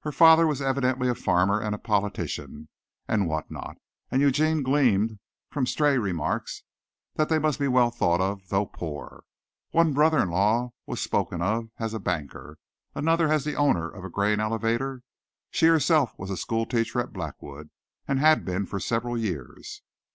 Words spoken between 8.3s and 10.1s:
though poor. One